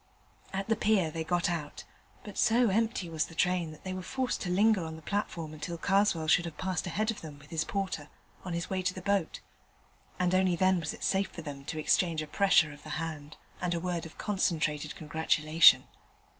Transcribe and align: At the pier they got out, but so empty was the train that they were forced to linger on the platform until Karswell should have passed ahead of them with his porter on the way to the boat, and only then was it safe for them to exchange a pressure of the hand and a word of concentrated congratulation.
At 0.51 0.67
the 0.67 0.75
pier 0.75 1.11
they 1.11 1.23
got 1.23 1.47
out, 1.47 1.83
but 2.23 2.35
so 2.35 2.69
empty 2.71 3.07
was 3.07 3.27
the 3.27 3.35
train 3.35 3.69
that 3.69 3.83
they 3.83 3.93
were 3.93 4.01
forced 4.01 4.41
to 4.41 4.49
linger 4.49 4.83
on 4.83 4.95
the 4.95 5.03
platform 5.03 5.53
until 5.53 5.77
Karswell 5.77 6.27
should 6.27 6.45
have 6.45 6.57
passed 6.57 6.87
ahead 6.87 7.11
of 7.11 7.21
them 7.21 7.37
with 7.37 7.51
his 7.51 7.63
porter 7.63 8.09
on 8.43 8.53
the 8.53 8.65
way 8.67 8.81
to 8.81 8.95
the 8.95 9.01
boat, 9.03 9.41
and 10.17 10.33
only 10.33 10.55
then 10.55 10.79
was 10.79 10.95
it 10.95 11.03
safe 11.03 11.29
for 11.29 11.43
them 11.43 11.65
to 11.65 11.77
exchange 11.77 12.23
a 12.23 12.25
pressure 12.25 12.73
of 12.73 12.81
the 12.81 12.97
hand 12.97 13.37
and 13.61 13.75
a 13.75 13.79
word 13.79 14.07
of 14.07 14.17
concentrated 14.17 14.95
congratulation. 14.95 15.83